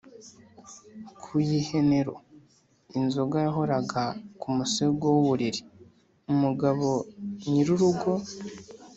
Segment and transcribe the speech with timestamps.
[1.21, 2.13] ku y’ihenero:
[2.99, 4.03] inzoga yahoraga
[4.41, 5.61] ku musego w’uburiri;
[6.31, 6.87] umugabo
[7.49, 8.11] nyiri urugo